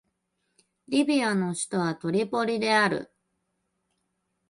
[0.87, 3.13] リビアの首都はトリポリである